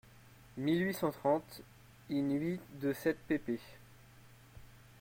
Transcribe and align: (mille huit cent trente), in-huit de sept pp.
(mille 0.57 0.85
huit 0.87 0.93
cent 0.95 1.11
trente), 1.11 1.61
in-huit 2.09 2.59
de 2.79 2.91
sept 2.91 3.19
pp. 3.27 3.59